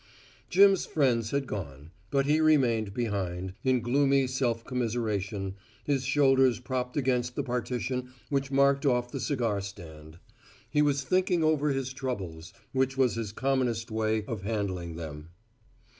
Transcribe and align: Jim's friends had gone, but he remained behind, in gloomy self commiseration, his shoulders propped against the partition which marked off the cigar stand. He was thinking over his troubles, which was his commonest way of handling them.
Jim's 0.49 0.83
friends 0.83 1.29
had 1.29 1.45
gone, 1.45 1.91
but 2.09 2.25
he 2.25 2.41
remained 2.41 2.91
behind, 2.91 3.53
in 3.63 3.81
gloomy 3.81 4.25
self 4.25 4.65
commiseration, 4.65 5.53
his 5.83 6.03
shoulders 6.03 6.59
propped 6.59 6.97
against 6.97 7.35
the 7.35 7.43
partition 7.43 8.11
which 8.29 8.49
marked 8.49 8.83
off 8.83 9.11
the 9.11 9.19
cigar 9.19 9.61
stand. 9.61 10.17
He 10.71 10.81
was 10.81 11.03
thinking 11.03 11.43
over 11.43 11.69
his 11.69 11.93
troubles, 11.93 12.51
which 12.71 12.97
was 12.97 13.13
his 13.13 13.31
commonest 13.31 13.91
way 13.91 14.25
of 14.25 14.41
handling 14.41 14.95
them. 14.95 15.29